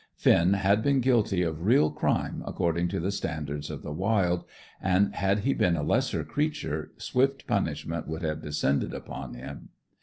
[0.15, 4.45] Finn had been guilty of real crime according to the standards of the wild;
[4.81, 9.69] and, had he been a lesser creature, swift punishment would have descended upon him.